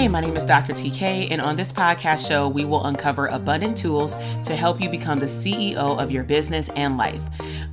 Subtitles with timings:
[0.00, 0.72] Hey, my name is Dr.
[0.72, 4.14] TK, and on this podcast show, we will uncover abundant tools
[4.46, 7.20] to help you become the CEO of your business and life.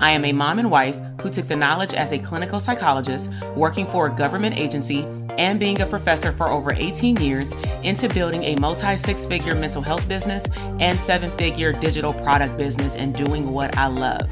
[0.02, 3.88] I am a mom and wife who took the knowledge as a clinical psychologist, working
[3.88, 7.54] for a government agency, and being a professor for over 18 years
[7.84, 10.44] into building a multi six figure mental health business
[10.82, 14.30] and seven figure digital product business and doing what I love.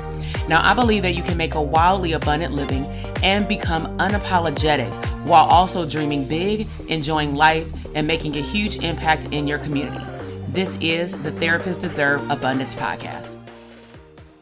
[0.50, 2.88] Now, I believe that you can make a wildly abundant living
[3.24, 9.48] and become unapologetic while also dreaming big, enjoying life, and making a huge impact in
[9.48, 10.04] your community.
[10.50, 13.36] This is the Therapists Deserve Abundance podcast.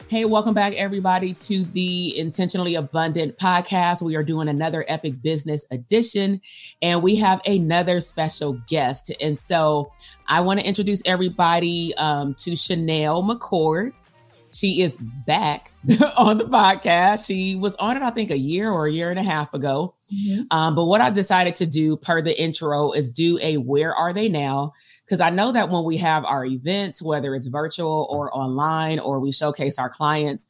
[0.08, 4.02] Hey, welcome back, everybody, to the Intentionally Abundant podcast.
[4.02, 6.42] We are doing another epic business edition,
[6.82, 9.10] and we have another special guest.
[9.20, 9.90] And so
[10.28, 13.92] I want to introduce everybody um, to Chanel McCord.
[14.54, 15.72] She is back
[16.16, 17.26] on the podcast.
[17.26, 19.96] She was on it, I think, a year or a year and a half ago.
[20.14, 20.42] Mm-hmm.
[20.56, 24.12] Um, but what I decided to do per the intro is do a where are
[24.12, 24.72] they now?
[25.04, 29.18] Because I know that when we have our events, whether it's virtual or online, or
[29.18, 30.46] we showcase our clients,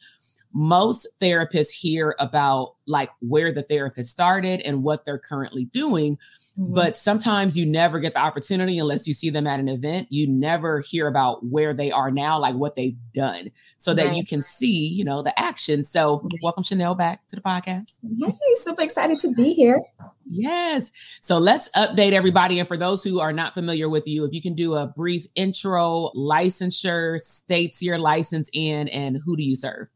[0.54, 6.16] most therapists hear about like where the therapist started and what they're currently doing
[6.58, 6.72] Mm-hmm.
[6.72, 10.06] But sometimes you never get the opportunity unless you see them at an event.
[10.10, 14.16] You never hear about where they are now, like what they've done, so that right.
[14.16, 15.82] you can see, you know, the action.
[15.82, 17.98] So, welcome Chanel back to the podcast.
[18.02, 19.82] Hey, super excited to be here.
[20.30, 20.92] Yes.
[21.20, 22.58] So let's update everybody.
[22.58, 25.26] And for those who are not familiar with you, if you can do a brief
[25.34, 29.88] intro, licensure, states your license in, and who do you serve?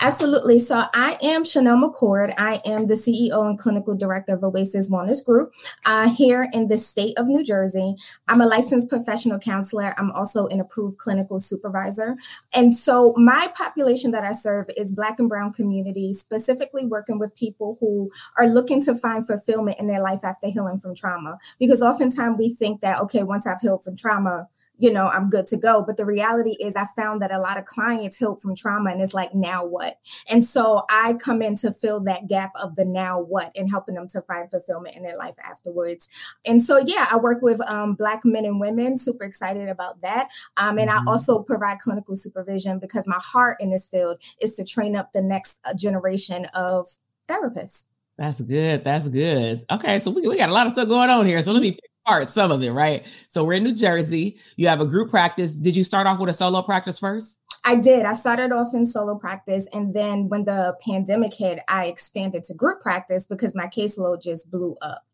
[0.00, 0.58] Absolutely.
[0.58, 2.32] So I am Chanel McCord.
[2.38, 5.52] I am the CEO and clinical director of Oasis Wellness Group
[5.84, 7.96] uh, here in the state of New Jersey.
[8.28, 9.94] I'm a licensed professional counselor.
[9.98, 12.16] I'm also an approved clinical supervisor.
[12.54, 17.34] And so my population that I serve is Black and Brown communities, specifically working with
[17.36, 21.38] people who are looking to find fulfillment in their life after healing from trauma.
[21.58, 24.48] Because oftentimes we think that, okay, once I've healed from trauma,
[24.78, 25.82] you know, I'm good to go.
[25.82, 29.00] But the reality is, I found that a lot of clients heal from trauma and
[29.00, 29.98] it's like, now what?
[30.28, 33.94] And so I come in to fill that gap of the now what and helping
[33.94, 36.08] them to find fulfillment in their life afterwards.
[36.44, 40.28] And so, yeah, I work with um, Black men and women, super excited about that.
[40.56, 41.08] Um, and mm-hmm.
[41.08, 45.12] I also provide clinical supervision because my heart in this field is to train up
[45.12, 46.88] the next uh, generation of
[47.28, 47.84] therapists.
[48.18, 48.84] That's good.
[48.84, 49.60] That's good.
[49.70, 51.42] Okay, so we, we got a lot of stuff going on here.
[51.42, 53.04] So let me part, some of it, right?
[53.28, 54.38] So we're in New Jersey.
[54.56, 55.54] You have a group practice.
[55.54, 57.40] Did you start off with a solo practice first?
[57.64, 58.06] I did.
[58.06, 59.68] I started off in solo practice.
[59.72, 64.50] And then when the pandemic hit, I expanded to group practice because my caseload just
[64.50, 65.04] blew up.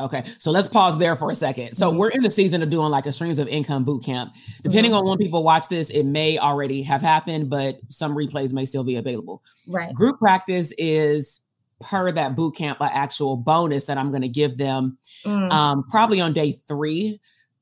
[0.00, 1.74] Okay, so let's pause there for a second.
[1.74, 1.98] So mm-hmm.
[1.98, 4.32] we're in the season of doing like a streams of income boot camp.
[4.62, 5.00] Depending mm-hmm.
[5.00, 8.84] on when people watch this, it may already have happened, but some replays may still
[8.84, 9.42] be available.
[9.68, 9.92] Right.
[9.92, 11.40] Group practice is
[11.80, 15.50] per that boot camp an actual bonus that I'm going to give them mm.
[15.52, 17.20] um, probably on day three,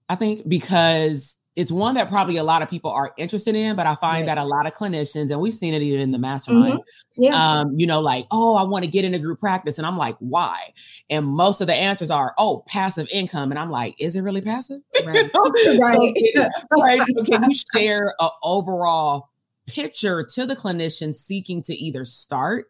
[0.08, 3.86] I think, because it's one that probably a lot of people are interested in, but
[3.86, 4.34] I find right.
[4.34, 7.22] that a lot of clinicians, and we've seen it even in the mastermind, mm-hmm.
[7.22, 7.60] yeah.
[7.60, 9.78] um, you know, like, oh, I want to get into group practice.
[9.78, 10.74] And I'm like, why?
[11.08, 13.50] And most of the answers are, oh, passive income.
[13.52, 14.80] And I'm like, is it really passive?
[15.06, 15.30] Right.
[15.80, 16.16] right.
[16.34, 16.48] so,
[16.82, 17.00] right.
[17.00, 19.28] So can you share an overall
[19.66, 22.66] picture to the clinician seeking to either start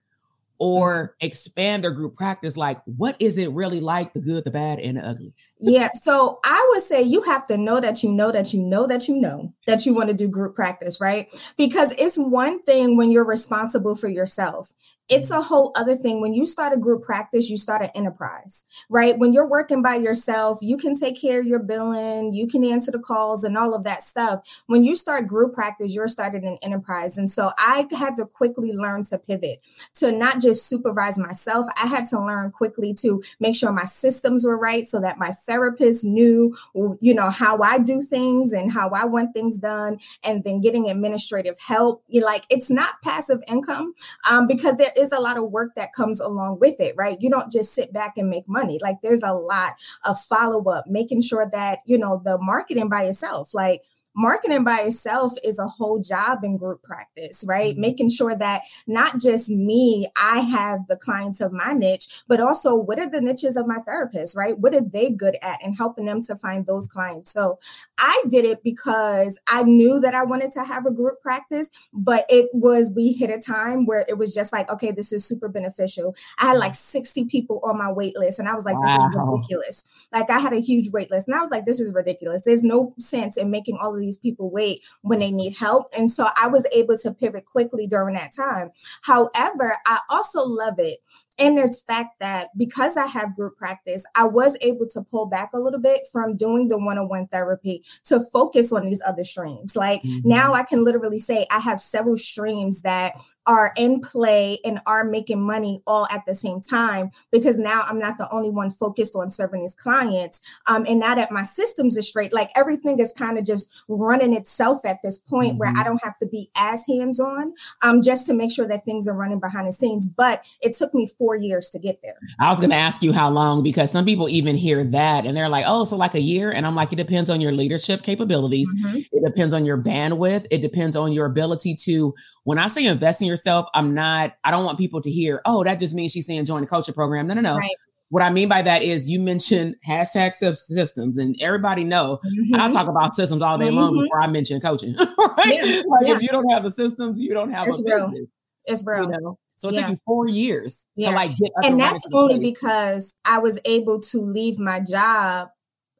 [0.60, 0.82] Mm-hmm.
[0.82, 4.78] or expand their group practice like what is it really like the good the bad
[4.78, 5.34] and the ugly?
[5.60, 8.86] Yeah so i would say you have to know that you know that you know
[8.86, 11.28] that you know that you want to do group practice right?
[11.58, 14.72] Because it's one thing when you're responsible for yourself
[15.08, 16.20] it's a whole other thing.
[16.20, 19.18] When you start a group practice you start an enterprise right?
[19.18, 22.90] When you're working by yourself you can take care of your billing you can answer
[22.90, 24.40] the calls and all of that stuff.
[24.66, 27.18] When you start group practice you're starting an enterprise.
[27.18, 29.60] And so i had to quickly learn to pivot
[29.96, 31.66] to not just supervise myself.
[31.82, 35.32] I had to learn quickly to make sure my systems were right so that my
[35.32, 36.56] therapist knew
[37.00, 40.88] you know how i do things and how i want things done and then getting
[40.88, 42.02] administrative help.
[42.08, 43.94] You like it's not passive income
[44.30, 47.20] um, because there is a lot of work that comes along with it, right?
[47.20, 48.78] You don't just sit back and make money.
[48.80, 53.04] Like there's a lot of follow up, making sure that, you know, the marketing by
[53.04, 53.82] itself, like
[54.16, 57.72] marketing by itself is a whole job in group practice, right?
[57.72, 57.80] Mm-hmm.
[57.80, 62.74] Making sure that not just me, I have the clients of my niche, but also
[62.74, 64.58] what are the niches of my therapists, right?
[64.58, 67.32] What are they good at and helping them to find those clients.
[67.32, 67.58] So
[67.98, 72.24] I did it because I knew that I wanted to have a group practice, but
[72.28, 75.48] it was, we hit a time where it was just like, okay, this is super
[75.48, 76.14] beneficial.
[76.38, 79.16] I had like 60 people on my wait list and I was like, this is
[79.16, 79.84] ridiculous.
[80.12, 82.42] Like I had a huge wait list and I was like, this is ridiculous.
[82.44, 85.92] There's no sense in making all of these people wait when they need help.
[85.96, 88.70] And so I was able to pivot quickly during that time.
[89.02, 90.98] However, I also love it
[91.38, 95.50] and the fact that because I have group practice, I was able to pull back
[95.52, 99.24] a little bit from doing the one on one therapy to focus on these other
[99.24, 99.76] streams.
[99.76, 100.28] Like mm-hmm.
[100.28, 103.14] now I can literally say I have several streams that
[103.46, 107.98] are in play and are making money all at the same time because now I'm
[107.98, 110.40] not the only one focused on serving these clients.
[110.66, 114.34] Um, and now that my systems are straight, like everything is kind of just running
[114.34, 115.58] itself at this point mm-hmm.
[115.58, 118.84] where I don't have to be as hands on um, just to make sure that
[118.84, 120.08] things are running behind the scenes.
[120.08, 122.18] But it took me four years to get there.
[122.40, 125.36] I was going to ask you how long because some people even hear that and
[125.36, 126.50] they're like, oh, so like a year.
[126.50, 128.98] And I'm like, it depends on your leadership capabilities, mm-hmm.
[129.12, 132.14] it depends on your bandwidth, it depends on your ability to
[132.46, 135.64] when I say invest in yourself, I'm not, I don't want people to hear, oh,
[135.64, 137.26] that just means she's saying join the coaching program.
[137.26, 137.56] No, no, no.
[137.56, 137.74] Right.
[138.08, 142.54] What I mean by that is you mentioned hashtag systems, and everybody know mm-hmm.
[142.54, 143.76] I talk about systems all day mm-hmm.
[143.78, 144.94] long before I mention coaching.
[144.96, 145.08] right?
[145.44, 145.82] Yeah.
[145.88, 146.14] Like yeah.
[146.14, 148.10] if you don't have the systems, you don't have it's a real.
[148.10, 148.28] business.
[148.64, 149.02] It's real.
[149.02, 149.38] You know?
[149.56, 149.80] So it yeah.
[149.80, 154.20] took you four years to like get and that's only because I was able to
[154.20, 155.48] leave my job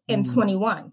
[0.06, 0.32] in mm-hmm.
[0.32, 0.92] 21.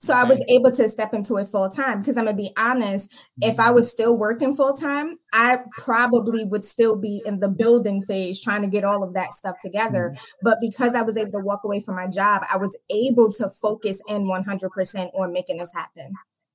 [0.00, 3.12] So I was able to step into it full time because I'm gonna be honest,
[3.40, 8.02] if I was still working full time, I probably would still be in the building
[8.02, 10.12] phase trying to get all of that stuff together.
[10.14, 10.24] Mm-hmm.
[10.42, 13.50] But because I was able to walk away from my job, I was able to
[13.50, 16.12] focus in 100% on making this happen.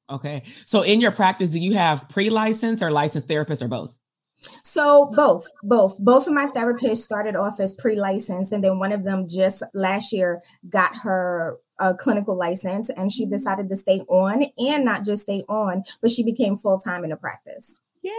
[0.09, 0.43] Okay.
[0.65, 3.99] So in your practice, do you have pre-license or licensed therapists or both?
[4.77, 9.03] So both, both, both of my therapists started off as pre-licensed, and then one of
[9.03, 14.45] them just last year got her a clinical license and she decided to stay on
[14.59, 17.79] and not just stay on, but she became full time in the practice.
[18.03, 18.11] Yay.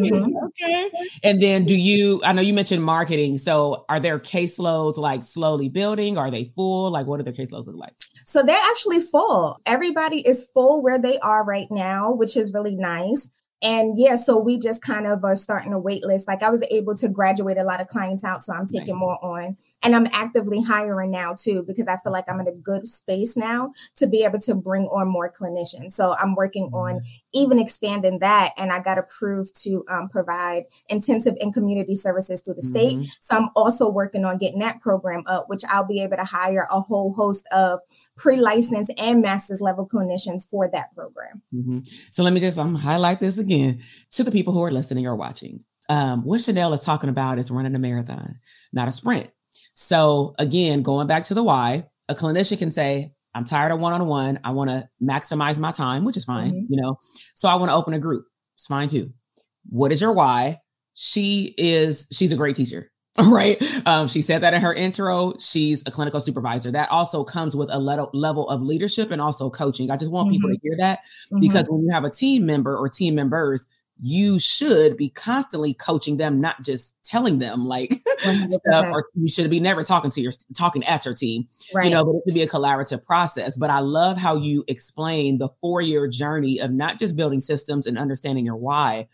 [0.00, 0.36] Mm-hmm.
[0.46, 0.90] Okay.
[1.22, 3.38] And then do you, I know you mentioned marketing.
[3.38, 6.18] So are there caseloads like slowly building?
[6.18, 6.90] Are they full?
[6.90, 7.94] Like what do their caseloads look like?
[8.24, 9.60] So they're actually full.
[9.66, 13.30] Everybody is full where they are right now, which is really nice.
[13.62, 16.26] And yeah, so we just kind of are starting a wait list.
[16.26, 19.24] Like I was able to graduate a lot of clients out, so I'm taking more
[19.24, 19.56] on.
[19.84, 23.36] And I'm actively hiring now too, because I feel like I'm in a good space
[23.36, 25.92] now to be able to bring on more clinicians.
[25.92, 27.06] So I'm working on mm-hmm.
[27.32, 28.50] even expanding that.
[28.56, 32.98] And I got approved to um, provide intensive and community services through the state.
[32.98, 33.04] Mm-hmm.
[33.20, 36.66] So I'm also working on getting that program up, which I'll be able to hire
[36.70, 37.78] a whole host of
[38.16, 41.42] pre-licensed and master's level clinicians for that program.
[41.54, 41.80] Mm-hmm.
[42.10, 43.82] So let me just um, highlight this again again
[44.12, 45.64] to the people who are listening or watching.
[45.88, 48.36] Um, what Chanel is talking about is running a marathon,
[48.72, 49.30] not a sprint.
[49.74, 54.40] So again, going back to the why, a clinician can say, I'm tired of one-on-one.
[54.44, 56.72] I want to maximize my time, which is fine, mm-hmm.
[56.72, 56.98] you know.
[57.34, 58.26] So I want to open a group.
[58.54, 59.12] It's fine too.
[59.70, 60.58] What is your why?
[60.94, 62.91] She is she's a great teacher.
[63.26, 63.62] right?
[63.86, 65.34] Um, she said that in her intro.
[65.38, 66.70] She's a clinical supervisor.
[66.70, 69.90] That also comes with a le- level of leadership and also coaching.
[69.90, 70.32] I just want mm-hmm.
[70.32, 71.40] people to hear that mm-hmm.
[71.40, 73.68] because when you have a team member or team members,
[74.00, 79.50] you should be constantly coaching them, not just telling them like stuff, or you should
[79.50, 81.48] be never talking to your talking at your team.
[81.74, 81.84] Right.
[81.84, 83.58] You know, but it should be a collaborative process.
[83.58, 87.86] But I love how you explain the four year journey of not just building systems
[87.86, 89.08] and understanding your why,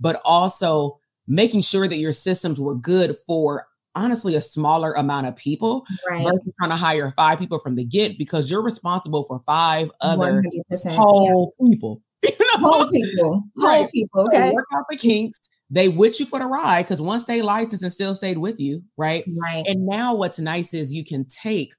[0.00, 5.36] but also making sure that your systems were good for honestly a smaller amount of
[5.36, 6.24] people right.
[6.24, 10.42] versus trying to hire five people from the get because you're responsible for five other
[10.88, 11.68] whole yeah.
[11.68, 12.02] people.
[12.24, 12.68] You know?
[12.70, 13.42] Whole people.
[13.58, 13.90] Whole right.
[13.90, 14.22] people.
[14.28, 14.48] Okay.
[14.48, 17.82] So work out the kinks, they with you for the ride because once they licensed
[17.82, 19.24] and still stayed with you, right?
[19.42, 19.66] Right.
[19.66, 21.74] And now what's nice is you can take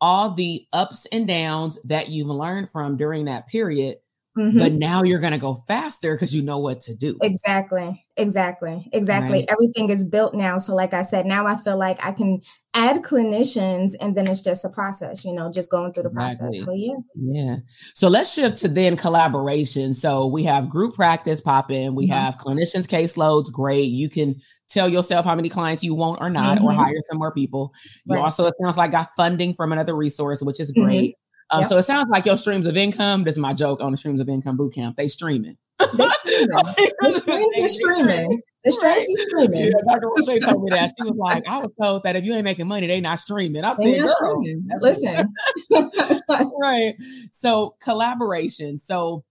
[0.00, 3.96] all the ups and downs that you've learned from during that period
[4.38, 4.58] Mm-hmm.
[4.58, 7.18] But now you're going to go faster because you know what to do.
[7.20, 8.06] Exactly.
[8.16, 8.88] Exactly.
[8.92, 9.40] Exactly.
[9.40, 9.48] Right.
[9.48, 10.56] Everything is built now.
[10.56, 12.40] So, like I said, now I feel like I can
[12.72, 16.46] add clinicians and then it's just a process, you know, just going through the exactly.
[16.46, 16.64] process.
[16.64, 16.94] So, yeah.
[17.14, 17.56] Yeah.
[17.94, 19.92] So, let's shift to then collaboration.
[19.92, 22.12] So, we have group practice popping, we mm-hmm.
[22.14, 23.52] have clinicians' caseloads.
[23.52, 23.90] Great.
[23.92, 26.66] You can tell yourself how many clients you want or not, mm-hmm.
[26.66, 27.72] or hire some more people.
[28.06, 28.22] You right.
[28.22, 30.84] also, it sounds like, got funding from another resource, which is mm-hmm.
[30.84, 31.16] great.
[31.50, 31.68] Um, yep.
[31.68, 33.24] So it sounds like your streams of income.
[33.24, 34.96] This is my joke on the streams of income boot camp.
[34.96, 35.56] They streaming.
[35.94, 36.94] They streaming.
[37.00, 38.42] the streams is streaming.
[38.64, 39.66] The streams is streaming.
[39.66, 40.08] Yeah, Dr.
[40.08, 40.92] Roche told me that.
[40.96, 43.64] She was like, I was told that if you ain't making money, they not streaming.
[43.64, 44.68] I said, girl, streaming.
[44.80, 45.34] listen.
[46.60, 46.94] right.
[47.32, 48.78] So collaboration.
[48.78, 49.24] So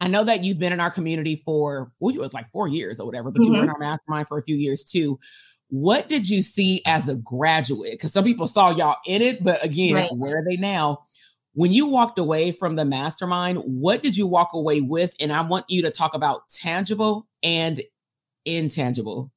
[0.00, 3.00] I know that you've been in our community for well, it was like four years
[3.00, 3.52] or whatever, but mm-hmm.
[3.52, 3.82] you were in mm-hmm.
[3.82, 5.18] our mastermind for a few years too.
[5.68, 7.92] What did you see as a graduate?
[7.92, 10.10] Because some people saw y'all in it, but again, right.
[10.14, 11.04] where are they now?
[11.54, 15.14] When you walked away from the mastermind, what did you walk away with?
[15.20, 17.80] And I want you to talk about tangible and
[18.44, 19.30] intangible.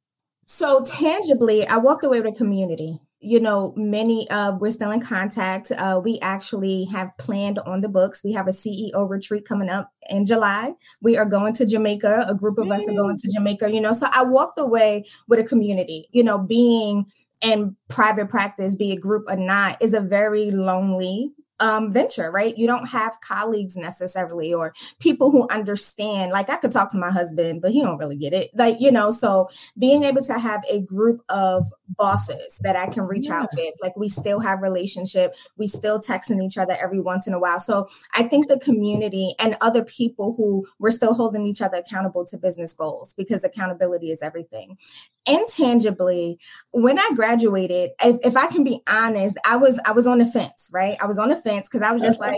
[0.45, 2.99] So, tangibly, I walked away with a community.
[3.19, 5.71] You know, many uh, we're still in contact.
[5.71, 8.23] Uh, we actually have planned on the books.
[8.23, 10.73] We have a CEO retreat coming up in July.
[11.01, 12.25] We are going to Jamaica.
[12.29, 13.71] A group of us are going to Jamaica.
[13.71, 16.07] You know, so I walked away with a community.
[16.11, 17.05] You know, being
[17.43, 22.57] in private practice, be it group or not, is a very lonely um, venture, right?
[22.57, 26.31] You don't have colleagues necessarily or people who understand.
[26.31, 28.51] Like I could talk to my husband, but he don't really get it.
[28.53, 33.03] Like, you know, so being able to have a group of bosses that I can
[33.03, 33.41] reach yeah.
[33.41, 37.33] out with, like we still have relationship, we still texting each other every once in
[37.33, 37.59] a while.
[37.59, 42.25] So I think the community and other people who we're still holding each other accountable
[42.25, 44.77] to business goals because accountability is everything.
[45.25, 46.39] Intangibly,
[46.71, 50.25] when I graduated, if, if I can be honest, I was I was on the
[50.25, 50.97] fence, right?
[51.01, 52.35] I was on the fence because I was just like,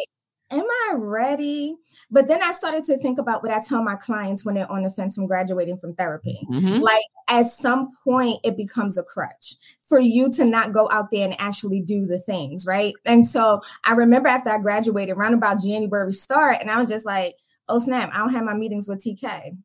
[0.51, 1.75] am I ready?
[2.11, 4.83] But then I started to think about what I tell my clients when they're on
[4.83, 6.39] the fence from graduating from therapy.
[6.49, 6.81] Mm-hmm.
[6.81, 9.55] Like at some point, it becomes a crutch
[9.87, 12.93] for you to not go out there and actually do the things, right?
[13.05, 17.05] And so I remember after I graduated, around about January start, and I was just
[17.05, 17.35] like,
[17.67, 19.57] oh snap, I don't have my meetings with TK.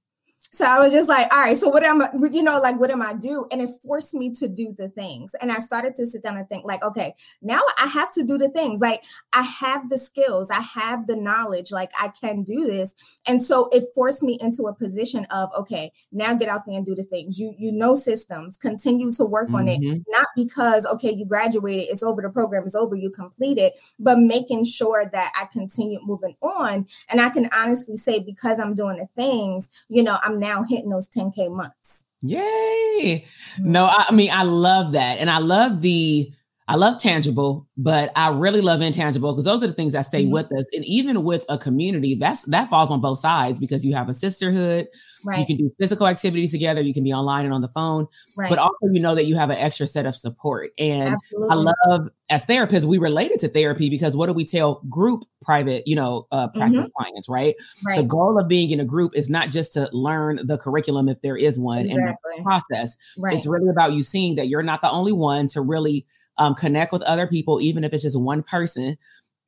[0.50, 2.90] So I was just like, all right, so what am I, you know, like, what
[2.90, 3.46] am I do?
[3.50, 5.34] And it forced me to do the things.
[5.40, 8.38] And I started to sit down and think, like, okay, now I have to do
[8.38, 8.80] the things.
[8.80, 12.94] Like, I have the skills, I have the knowledge, like, I can do this.
[13.26, 16.86] And so it forced me into a position of, okay, now get out there and
[16.86, 17.38] do the things.
[17.38, 19.56] You you know systems, continue to work mm-hmm.
[19.56, 20.02] on it, mm-hmm.
[20.08, 24.18] not because, okay, you graduated, it's over, the program is over, you complete it, but
[24.18, 26.86] making sure that I continue moving on.
[27.08, 30.90] And I can honestly say, because I'm doing the things, you know, I'm now hitting
[30.90, 32.04] those 10K months.
[32.22, 33.26] Yay.
[33.58, 33.72] Mm-hmm.
[33.72, 35.18] No, I, I mean, I love that.
[35.18, 36.30] And I love the,
[36.66, 40.22] I love tangible, but I really love intangible because those are the things that stay
[40.22, 40.32] mm-hmm.
[40.32, 40.64] with us.
[40.72, 44.14] And even with a community, that's that falls on both sides because you have a
[44.14, 44.88] sisterhood.
[45.26, 45.40] Right.
[45.40, 46.80] You can do physical activities together.
[46.80, 48.06] You can be online and on the phone,
[48.38, 48.48] right.
[48.48, 50.70] but also you know that you have an extra set of support.
[50.78, 51.50] And Absolutely.
[51.50, 55.86] I love as therapists, we related to therapy because what do we tell group private,
[55.86, 57.02] you know, uh, practice mm-hmm.
[57.02, 57.54] clients, right?
[57.86, 57.98] right?
[57.98, 61.20] The goal of being in a group is not just to learn the curriculum if
[61.20, 62.02] there is one exactly.
[62.04, 62.96] and the process.
[63.24, 66.06] It's really about you seeing that you're not the only one to really
[66.38, 68.96] um, connect with other people, even if it's just one person.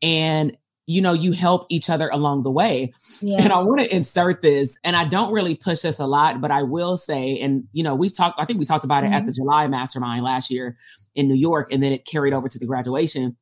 [0.03, 0.57] And
[0.89, 2.93] you know, you help each other along the way.
[3.21, 3.39] Yeah.
[3.41, 6.53] And I want to insert this, and I don't really push this a lot, but
[6.53, 9.13] I will say, and you know, we've talked, I think we talked about mm-hmm.
[9.13, 9.43] it at the mm-hmm.
[9.43, 10.77] July mastermind last year
[11.15, 13.37] in New York, and then it carried over to the graduation.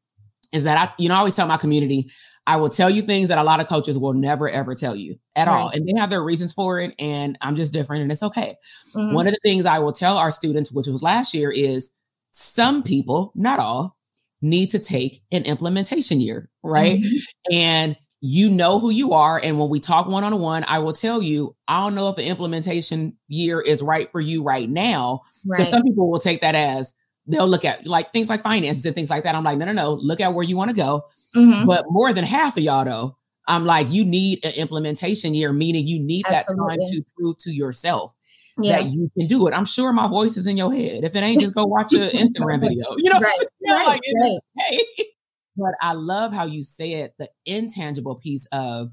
[0.52, 2.10] Is that I, you know, I always tell my community,
[2.46, 5.16] I will tell you things that a lot of coaches will never ever tell you
[5.34, 5.54] at right.
[5.54, 5.68] all.
[5.68, 6.94] And they have their reasons for it.
[6.98, 8.56] And I'm just different and it's okay.
[8.94, 9.14] Mm-hmm.
[9.14, 11.90] One of the things I will tell our students, which was last year, is
[12.36, 13.96] some people, not all,
[14.42, 17.00] need to take an implementation year, right?
[17.00, 17.54] Mm-hmm.
[17.54, 19.38] And you know who you are.
[19.38, 22.16] And when we talk one on one, I will tell you, I don't know if
[22.16, 25.22] the implementation year is right for you right now.
[25.44, 25.68] Because right.
[25.68, 26.92] some people will take that as
[27.28, 29.36] they'll look at like things like finances and things like that.
[29.36, 31.04] I'm like, no, no, no, look at where you want to go.
[31.36, 31.66] Mm-hmm.
[31.66, 35.86] But more than half of y'all, though, I'm like, you need an implementation year, meaning
[35.86, 36.78] you need Absolutely.
[36.78, 38.12] that time to prove to yourself
[38.58, 38.82] yeah.
[38.82, 39.52] that you can do it.
[39.52, 41.04] I'm sure my voice is in your head.
[41.04, 42.84] If it ain't, just go watch an Instagram video.
[42.96, 44.38] You know, right, you know, right, like right.
[44.58, 44.84] Hey.
[45.56, 48.90] But I love how you say it, the intangible piece of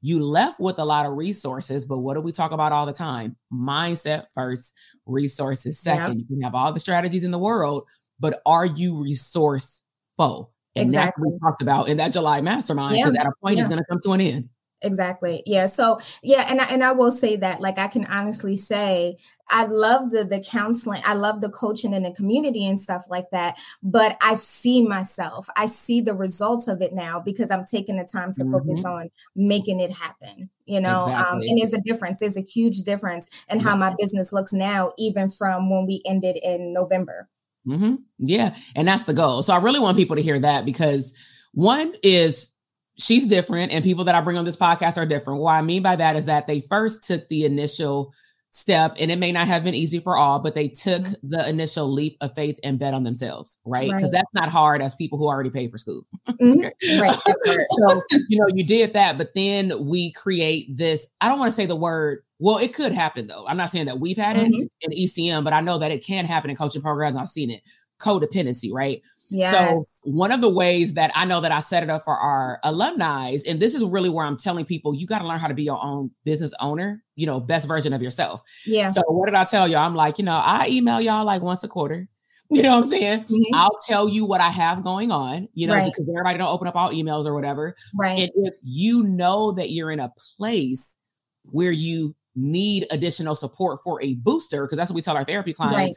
[0.00, 2.92] you left with a lot of resources, but what do we talk about all the
[2.94, 3.36] time?
[3.52, 4.74] Mindset first,
[5.06, 6.06] resources second.
[6.06, 6.16] Yep.
[6.16, 7.86] You can have all the strategies in the world,
[8.20, 10.52] but are you resourceful?
[10.76, 10.90] And exactly.
[10.90, 13.20] that's what we talked about in that July mastermind because yeah.
[13.20, 13.62] at a point yeah.
[13.62, 14.48] it's going to come to an end.
[14.84, 15.42] Exactly.
[15.46, 15.66] Yeah.
[15.66, 19.16] So yeah, and I, and I will say that, like, I can honestly say
[19.50, 23.26] I love the the counseling, I love the coaching and the community and stuff like
[23.32, 23.56] that.
[23.82, 28.04] But I've seen myself, I see the results of it now because I'm taking the
[28.04, 28.52] time to mm-hmm.
[28.52, 30.50] focus on making it happen.
[30.66, 31.36] You know, um, exactly.
[31.36, 32.18] um, and there's a difference.
[32.20, 36.38] There's a huge difference in how my business looks now, even from when we ended
[36.42, 37.28] in November.
[37.66, 37.96] Mm-hmm.
[38.18, 39.42] Yeah, and that's the goal.
[39.42, 41.14] So I really want people to hear that because
[41.52, 42.50] one is
[42.96, 45.40] she's different and people that I bring on this podcast are different.
[45.40, 48.12] What I mean by that is that they first took the initial
[48.54, 51.28] step and it may not have been easy for all, but they took mm-hmm.
[51.28, 53.90] the initial leap of faith and bet on themselves, right?
[53.90, 54.12] Because right.
[54.12, 56.06] that's not hard as people who already paid for school.
[56.44, 57.00] Mm-hmm.
[57.00, 57.16] right.
[57.78, 61.06] so, you know, you did that, but then we create this.
[61.20, 63.46] I don't want to say the word, well, it could happen though.
[63.46, 64.62] I'm not saying that we've had mm-hmm.
[64.62, 67.16] it in ECM, but I know that it can happen in coaching programs.
[67.16, 67.62] I've seen it
[68.00, 69.00] codependency, right?
[69.30, 70.00] Yes.
[70.02, 72.60] So one of the ways that I know that I set it up for our
[72.62, 75.54] alumni, and this is really where I'm telling people, you got to learn how to
[75.54, 78.42] be your own business owner, you know, best version of yourself.
[78.66, 78.88] Yeah.
[78.88, 79.80] So what did I tell y'all?
[79.80, 82.08] I'm like, you know, I email y'all like once a quarter.
[82.50, 83.20] You know what I'm saying?
[83.22, 83.54] Mm-hmm.
[83.54, 85.84] I'll tell you what I have going on, you know, right.
[85.86, 87.74] because everybody don't open up all emails or whatever.
[87.98, 88.18] Right.
[88.18, 90.98] And if you know that you're in a place
[91.44, 95.54] where you need additional support for a booster, because that's what we tell our therapy
[95.54, 95.92] clients, right.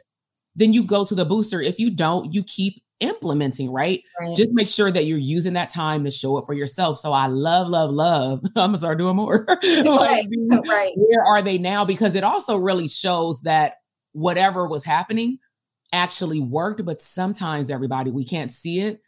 [0.56, 1.60] then you go to the booster.
[1.60, 4.02] If you don't, you keep implementing, right?
[4.20, 4.36] right?
[4.36, 6.98] Just make sure that you're using that time to show it for yourself.
[6.98, 8.40] So I love, love, love.
[8.56, 9.44] I'm gonna start doing more.
[9.62, 10.68] like, right.
[10.68, 10.92] right.
[10.96, 11.84] Where are they now?
[11.84, 13.74] Because it also really shows that
[14.12, 15.38] whatever was happening
[15.92, 19.00] actually worked, but sometimes everybody we can't see it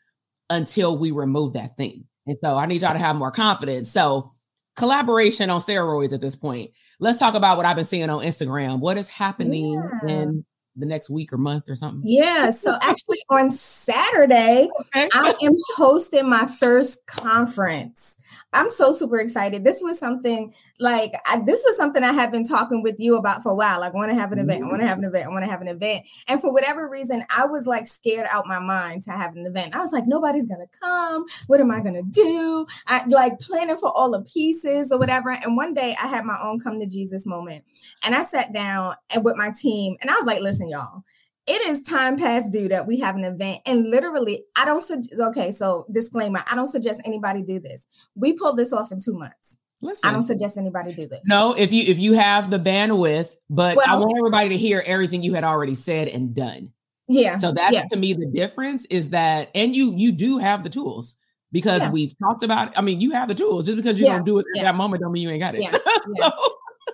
[0.49, 2.04] until we remove that thing.
[2.26, 3.90] And so I need y'all to have more confidence.
[3.90, 4.32] So
[4.76, 6.70] collaboration on steroids at this point.
[6.99, 8.80] Let's talk about what I've been seeing on Instagram.
[8.80, 10.14] What is happening yeah.
[10.14, 10.44] in
[10.76, 12.02] the next week or month or something?
[12.04, 12.50] Yeah.
[12.50, 15.08] So actually on Saturday, okay.
[15.12, 18.16] I am hosting my first conference.
[18.52, 19.62] I'm so super excited.
[19.62, 23.42] This was something like I, this was something I have been talking with you about
[23.42, 23.80] for a while.
[23.80, 24.64] Like, I want to have an event.
[24.64, 25.26] I want to have an event.
[25.26, 26.04] I want to have an event.
[26.26, 29.76] And for whatever reason, I was like scared out my mind to have an event.
[29.76, 31.26] I was like, nobody's gonna come.
[31.47, 32.66] What am I gonna do?
[32.88, 35.30] I like planning for all the pieces or whatever.
[35.30, 37.64] And one day, I had my own come to Jesus moment,
[38.04, 41.04] and I sat down and with my team, and I was like, listen, y'all
[41.50, 45.15] it is time past due that we have an event and literally i don't suggest
[45.21, 49.15] okay so disclaimer i don't suggest anybody do this we pulled this off in two
[49.15, 51.26] months Listen, I don't suggest anybody do this.
[51.26, 54.82] No, if you if you have the bandwidth, but well, I want everybody to hear
[54.84, 56.73] everything you had already said and done.
[57.08, 57.39] Yeah.
[57.39, 57.86] So that's yeah.
[57.86, 61.17] to me the difference is that, and you you do have the tools
[61.50, 61.91] because yeah.
[61.91, 62.76] we've talked about.
[62.76, 63.65] I mean, you have the tools.
[63.65, 64.17] Just because you yeah.
[64.17, 65.63] don't do it at that moment, don't mean you ain't got it.
[65.63, 65.73] Yeah.
[66.17, 66.30] so,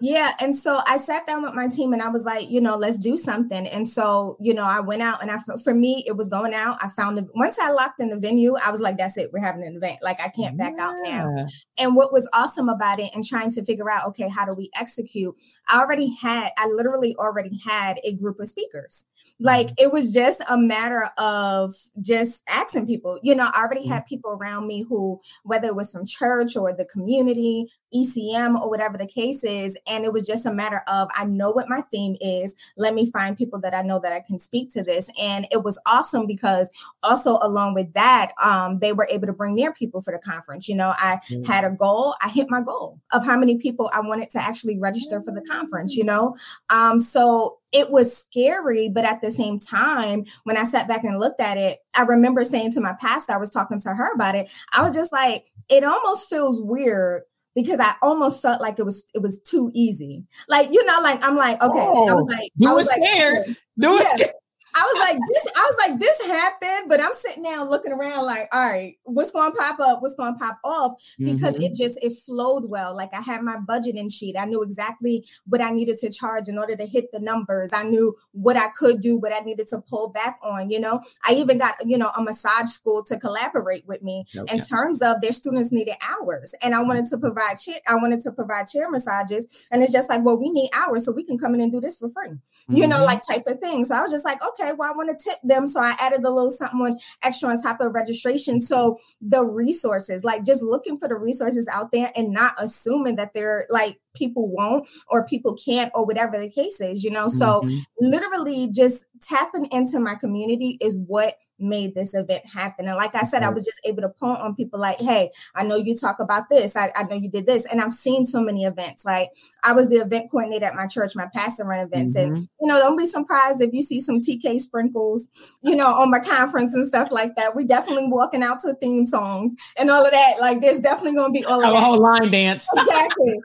[0.01, 0.35] yeah.
[0.41, 2.99] And so I sat down with my team and I was like, you know, let's
[2.99, 3.67] do something.
[3.67, 6.79] And so, you know, I went out and I, for me, it was going out.
[6.83, 9.31] I found it once I locked in the venue, I was like, that's it.
[9.33, 9.99] We're having an event.
[10.03, 10.87] Like I can't back yeah.
[10.87, 11.47] out now.
[11.79, 14.71] And what was awesome about it and trying to figure out, okay, how do we
[14.75, 15.35] execute?
[15.69, 19.05] I already had, I literally already had a group of speakers.
[19.39, 23.19] Like it was just a matter of just asking people.
[23.23, 23.93] You know, I already mm-hmm.
[23.93, 28.69] had people around me who, whether it was from church or the community, ECM or
[28.69, 29.79] whatever the case is.
[29.87, 32.55] And it was just a matter of, I know what my theme is.
[32.77, 35.11] Let me find people that I know that I can speak to this.
[35.21, 36.71] And it was awesome because
[37.03, 40.69] also along with that, um, they were able to bring their people for the conference.
[40.69, 41.45] You know, I mm-hmm.
[41.45, 44.79] had a goal, I hit my goal of how many people I wanted to actually
[44.79, 46.37] register for the conference, you know?
[46.71, 51.19] Um, so it was scary, but at the same time, when I sat back and
[51.19, 54.35] looked at it, I remember saying to my pastor, I was talking to her about
[54.35, 54.49] it.
[54.73, 57.23] I was just like, it almost feels weird
[57.55, 60.25] because I almost felt like it was it was too easy.
[60.49, 63.57] Like you know, like I'm like okay, oh, I was like, I was like, scared.
[63.79, 64.15] Do yeah.
[64.15, 64.35] it.
[64.77, 68.27] I was like, this, I was like, this happened, but I'm sitting down looking around
[68.27, 70.03] like, all right, what's going to pop up?
[70.03, 70.93] What's going to pop off?
[71.19, 71.63] Because mm-hmm.
[71.63, 72.95] it just, it flowed well.
[72.95, 74.37] Like I had my budgeting sheet.
[74.39, 77.71] I knew exactly what I needed to charge in order to hit the numbers.
[77.73, 81.01] I knew what I could do, what I needed to pull back on, you know,
[81.27, 84.55] I even got, you know, a massage school to collaborate with me okay.
[84.55, 86.55] in terms of their students needed hours.
[86.61, 89.47] And I wanted to provide, chair, I wanted to provide chair massages.
[89.73, 91.81] And it's just like, well, we need hours so we can come in and do
[91.81, 92.77] this for free, mm-hmm.
[92.77, 93.05] you know, mm-hmm.
[93.05, 93.85] like type of thing.
[93.85, 95.69] So I was just like, okay, okay, well, I want to tip them.
[95.69, 98.61] So I added a little something extra on top of registration.
[98.61, 103.33] So the resources, like just looking for the resources out there and not assuming that
[103.35, 107.29] they're like people won't or people can't or whatever the case is, you know.
[107.29, 107.77] So mm-hmm.
[108.01, 112.87] literally just tapping into my community is what made this event happen.
[112.87, 115.65] And like I said, I was just able to point on people like, hey, I
[115.65, 116.77] know you talk about this.
[116.77, 117.65] I, I, know you did this.
[117.65, 119.05] And I've seen so many events.
[119.05, 119.31] Like
[119.65, 122.17] I was the event coordinator at my church, my pastor run events.
[122.17, 122.35] Mm-hmm.
[122.35, 125.29] And, you know, don't be surprised if you see some TK sprinkles,
[125.63, 127.55] you know, on my conference and stuff like that.
[127.55, 130.37] We're definitely walking out to theme songs and all of that.
[130.41, 131.73] Like there's definitely going to be all of.
[131.73, 132.67] A whole line dance.
[132.77, 133.41] Exactly.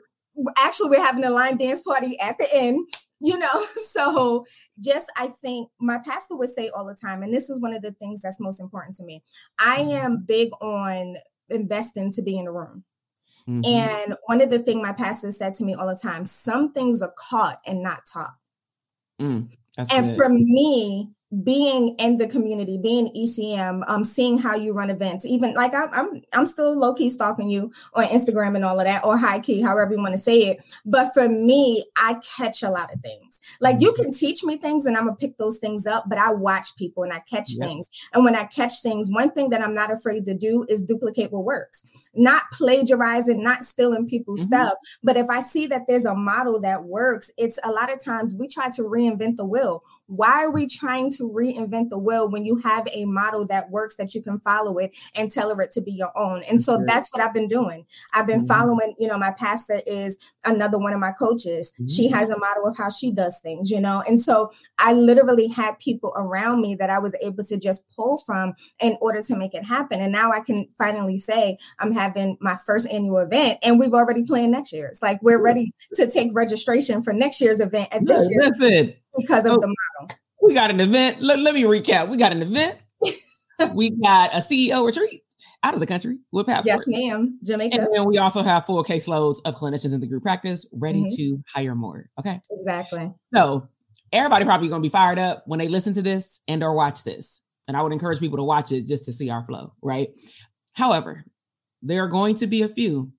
[0.56, 2.86] Actually, we're having a line dance party at the end
[3.22, 4.44] you know so
[4.80, 7.82] just i think my pastor would say all the time and this is one of
[7.82, 9.22] the things that's most important to me
[9.58, 10.06] i mm-hmm.
[10.06, 11.16] am big on
[11.48, 12.84] investing to be in the room
[13.48, 13.60] mm-hmm.
[13.64, 17.00] and one of the things my pastor said to me all the time some things
[17.00, 18.34] are caught and not taught
[19.20, 20.16] mm, and good.
[20.16, 21.08] for me
[21.42, 25.88] being in the community, being ECM, um, seeing how you run events, even like I'm,
[25.92, 29.40] I'm, I'm still low key stalking you on Instagram and all of that, or high
[29.40, 30.58] key, however you want to say it.
[30.84, 33.40] But for me, I catch a lot of things.
[33.60, 36.04] Like you can teach me things, and I'm gonna pick those things up.
[36.06, 37.66] But I watch people and I catch yep.
[37.66, 37.90] things.
[38.12, 41.32] And when I catch things, one thing that I'm not afraid to do is duplicate
[41.32, 41.82] what works,
[42.14, 44.54] not plagiarizing, not stealing people's mm-hmm.
[44.54, 44.74] stuff.
[45.02, 48.36] But if I see that there's a model that works, it's a lot of times
[48.36, 52.44] we try to reinvent the wheel why are we trying to reinvent the wheel when
[52.44, 55.80] you have a model that works that you can follow it and tailor it to
[55.80, 56.42] be your own?
[56.42, 57.86] And so that's what I've been doing.
[58.12, 58.46] I've been mm-hmm.
[58.46, 61.72] following, you know, my pastor is another one of my coaches.
[61.74, 61.88] Mm-hmm.
[61.88, 64.02] She has a model of how she does things, you know.
[64.06, 68.18] And so I literally had people around me that I was able to just pull
[68.18, 70.02] from in order to make it happen.
[70.02, 74.24] And now I can finally say I'm having my first annual event and we've already
[74.24, 74.88] planned next year.
[74.88, 78.42] It's like we're ready to take registration for next year's event at this year.
[78.42, 80.18] That's it because of the model.
[80.40, 81.20] We got an event.
[81.20, 82.08] Let, let me recap.
[82.08, 82.78] We got an event.
[83.74, 85.22] we got a CEO retreat
[85.62, 86.66] out of the country with passport.
[86.66, 87.38] Yes, ma'am.
[87.44, 87.80] Jamaica.
[87.80, 91.14] And then we also have full caseloads of clinicians in the group practice ready mm-hmm.
[91.16, 92.08] to hire more.
[92.18, 92.40] Okay.
[92.50, 93.12] Exactly.
[93.32, 93.68] So
[94.12, 97.04] everybody probably going to be fired up when they listen to this and or watch
[97.04, 97.40] this.
[97.68, 100.08] And I would encourage people to watch it just to see our flow, right?
[100.72, 101.24] However,
[101.82, 103.12] there are going to be a few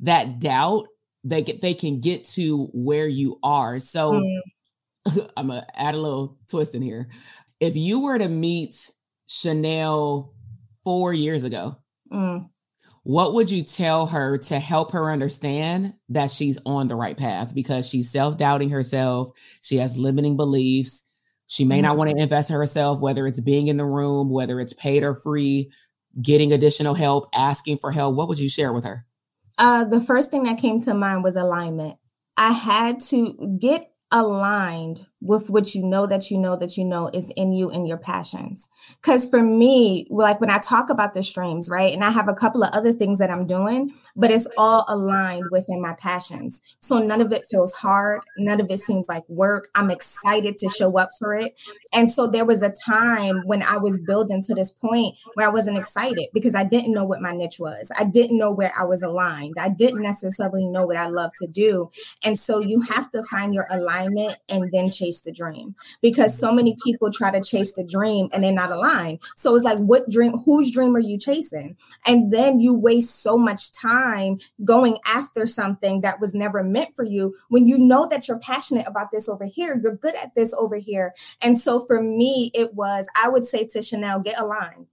[0.00, 0.86] that doubt
[1.22, 3.78] they get they can get to where you are.
[3.78, 4.40] So mm.
[5.36, 7.08] I'm gonna add a little twist in here.
[7.60, 8.90] If you were to meet
[9.26, 10.34] Chanel
[10.82, 11.76] four years ago,
[12.12, 12.48] mm.
[13.02, 17.54] what would you tell her to help her understand that she's on the right path?
[17.54, 19.30] Because she's self doubting herself,
[19.62, 21.06] she has limiting beliefs.
[21.46, 21.82] She may mm.
[21.82, 25.02] not want to invest in herself, whether it's being in the room, whether it's paid
[25.02, 25.70] or free,
[26.20, 28.14] getting additional help, asking for help.
[28.14, 29.06] What would you share with her?
[29.58, 31.96] Uh, the first thing that came to mind was alignment.
[32.36, 37.10] I had to get aligned with what you know that you know that you know
[37.12, 38.68] is in you and your passions.
[39.00, 42.34] Because for me, like when I talk about the streams, right, and I have a
[42.34, 46.60] couple of other things that I'm doing, but it's all aligned within my passions.
[46.80, 48.20] So none of it feels hard.
[48.36, 49.68] None of it seems like work.
[49.74, 51.56] I'm excited to show up for it.
[51.94, 55.50] And so there was a time when I was building to this point where I
[55.50, 57.90] wasn't excited because I didn't know what my niche was.
[57.98, 59.54] I didn't know where I was aligned.
[59.58, 61.90] I didn't necessarily know what I love to do.
[62.22, 66.36] And so you have to find your alignment and then chase chase the dream because
[66.36, 69.20] so many people try to chase the dream and they're not aligned.
[69.36, 71.76] So it's like, what dream, whose dream are you chasing?
[72.06, 77.04] And then you waste so much time going after something that was never meant for
[77.04, 80.52] you when you know that you're passionate about this over here, you're good at this
[80.54, 81.14] over here.
[81.42, 84.86] And so for me, it was, I would say to Chanel, get aligned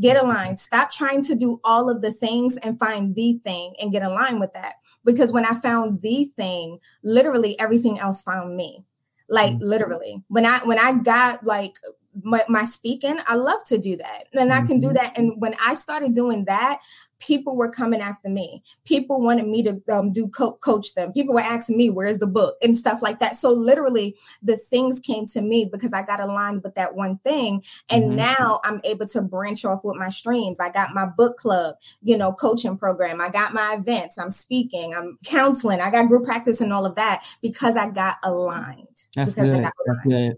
[0.00, 0.58] get aligned.
[0.58, 4.40] Stop trying to do all of the things and find the thing and get aligned
[4.40, 4.74] with that.
[5.04, 8.84] Because when I found the thing, literally everything else found me
[9.28, 9.64] like mm-hmm.
[9.64, 11.76] literally when i when i got like
[12.22, 14.24] my, my, speaking i love to do that.
[14.32, 14.96] And i can do mm-hmm.
[14.96, 15.18] that.
[15.18, 16.80] And when i started doing that
[17.26, 18.62] people were coming after me.
[18.84, 21.12] People wanted me to um, do co- coach them.
[21.12, 22.56] People were asking me where's the book?
[22.62, 23.36] and stuff like that.
[23.36, 27.62] So literally the things came to me because i got aligned with that one thing.
[27.90, 28.16] And mm-hmm.
[28.16, 30.60] now i'm able to branch off with my streams.
[30.60, 33.20] I got my book club you know coaching program.
[33.20, 34.18] I got my events.
[34.18, 34.94] I'm speaking.
[34.94, 35.80] I'm counseling.
[35.80, 39.04] I got group practice and all of that because i got aligned.
[39.14, 39.64] That's good.
[39.64, 40.36] That's good.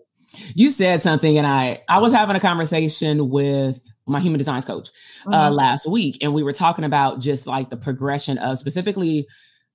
[0.55, 4.91] You said something, and I I was having a conversation with my human designs coach
[5.27, 5.55] uh, mm-hmm.
[5.55, 9.27] last week, and we were talking about just like the progression of specifically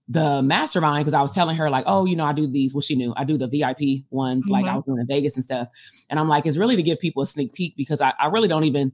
[0.08, 2.74] the mastermind because I was telling her like, oh, you know, I do these.
[2.74, 4.52] Well, she knew I do the VIP ones, mm-hmm.
[4.52, 4.76] like I mm-hmm.
[4.78, 5.70] was doing in Vegas and stuff.
[6.10, 8.48] And I'm like, it's really to give people a sneak peek because I, I really
[8.48, 8.92] don't even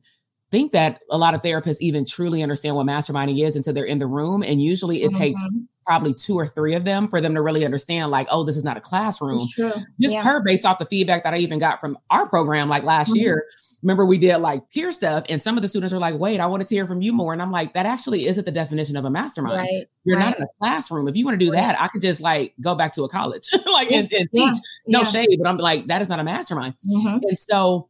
[0.51, 3.99] think that a lot of therapists even truly understand what masterminding is until they're in
[3.99, 4.43] the room.
[4.43, 5.19] And usually it mm-hmm.
[5.19, 5.47] takes
[5.85, 8.63] probably two or three of them for them to really understand, like, oh, this is
[8.63, 9.47] not a classroom.
[9.57, 10.21] Just yeah.
[10.21, 13.17] her based off the feedback that I even got from our program, like last mm-hmm.
[13.17, 13.45] year.
[13.81, 16.47] Remember, we did like peer stuff, and some of the students are like, wait, I
[16.47, 17.31] wanted to hear from you more.
[17.31, 19.59] And I'm like, that actually isn't the definition of a mastermind.
[19.59, 19.87] Right.
[20.03, 20.25] You're right.
[20.25, 21.07] not in a classroom.
[21.07, 21.61] If you want to do right.
[21.61, 24.51] that, I could just like go back to a college, like and, and yeah.
[24.51, 24.61] teach.
[24.87, 25.05] No yeah.
[25.05, 26.73] shade, but I'm like, that is not a mastermind.
[26.85, 27.19] Mm-hmm.
[27.21, 27.87] And so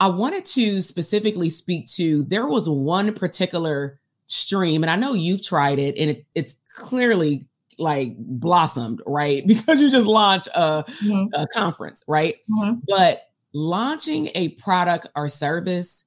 [0.00, 5.44] I wanted to specifically speak to there was one particular stream, and I know you've
[5.44, 7.46] tried it, and it, it's clearly
[7.78, 9.44] like blossomed, right?
[9.46, 11.34] Because you just launched a, mm-hmm.
[11.34, 12.36] a conference, right?
[12.50, 12.80] Mm-hmm.
[12.86, 16.04] But launching a product or service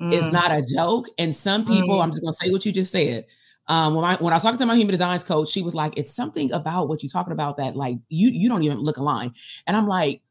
[0.00, 0.12] mm.
[0.12, 1.06] is not a joke.
[1.18, 2.02] And some people, mm.
[2.02, 3.26] I'm just gonna say what you just said.
[3.68, 5.94] Um, when I when I was talking to my human designs coach, she was like,
[5.96, 9.34] "It's something about what you're talking about that like you you don't even look aligned."
[9.66, 10.22] And I'm like,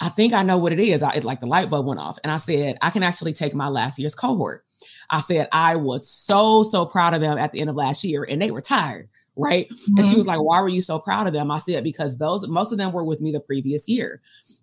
[0.00, 1.02] I think I know what it is.
[1.02, 3.54] I, it's like the light bulb went off, and I said, I can actually take
[3.54, 4.64] my last year's cohort.
[5.10, 8.24] I said I was so so proud of them at the end of last year,
[8.24, 9.68] and they were tired, right?
[9.68, 9.96] Mm-hmm.
[9.96, 10.18] And she mm-hmm.
[10.18, 12.78] was like, "Why were you so proud of them?" I said, "Because those most of
[12.78, 14.20] them were with me the previous year."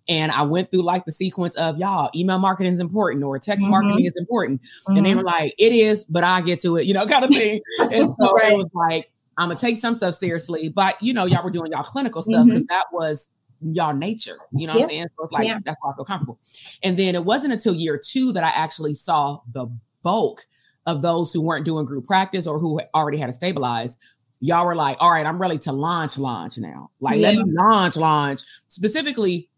[0.08, 3.62] And I went through like the sequence of y'all, email marketing is important or text
[3.62, 3.70] mm-hmm.
[3.70, 4.60] marketing is important.
[4.62, 4.96] Mm-hmm.
[4.96, 5.18] And they mm-hmm.
[5.18, 7.60] were like, it is, but I get to it, you know, kind of thing.
[7.80, 8.52] and so right.
[8.52, 11.72] it was like, I'm gonna take some stuff seriously, but you know, y'all were doing
[11.72, 12.74] y'all clinical stuff because mm-hmm.
[12.74, 13.30] that was
[13.62, 14.38] y'all nature.
[14.52, 15.08] You know what I'm saying?
[15.16, 15.58] So it's like yeah.
[15.64, 16.38] that's why I feel comfortable.
[16.82, 19.66] And then it wasn't until year two that I actually saw the
[20.02, 20.46] bulk
[20.86, 23.98] of those who weren't doing group practice or who already had to stabilize.
[24.40, 26.90] Y'all were like, all right, I'm ready to launch, launch now.
[27.00, 27.30] Like, yeah.
[27.30, 28.42] let me launch, launch.
[28.66, 29.48] Specifically,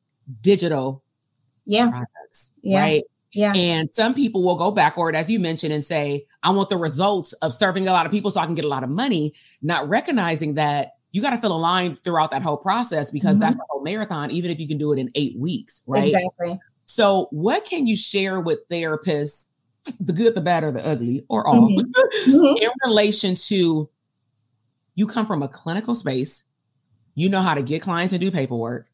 [0.43, 1.03] digital
[1.65, 1.89] yeah.
[1.89, 2.81] products, yeah.
[2.81, 3.05] right?
[3.33, 3.53] Yeah.
[3.55, 7.33] And some people will go backward, as you mentioned, and say, I want the results
[7.35, 9.89] of serving a lot of people so I can get a lot of money, not
[9.89, 13.43] recognizing that you got to feel aligned throughout that whole process because mm-hmm.
[13.43, 16.07] that's a whole marathon, even if you can do it in eight weeks, right?
[16.07, 16.59] Exactly.
[16.87, 19.47] So, what can you share with therapists,
[20.01, 22.31] the good, the bad, or the ugly, or all, mm-hmm.
[22.31, 22.65] mm-hmm.
[22.65, 23.89] in relation to
[24.97, 26.47] you come from a clinical space,
[27.15, 28.89] you know how to get clients and do paperwork,